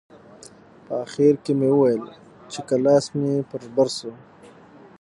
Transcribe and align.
په 0.85 0.93
اخر 1.05 1.33
کښې 1.43 1.53
مې 1.59 1.69
وويل 1.73 2.03
چې 2.51 2.59
که 2.67 2.75
لاس 2.85 3.05
مې 3.17 3.33
پر 3.49 3.61
بر 3.75 3.87
سو. 3.97 4.11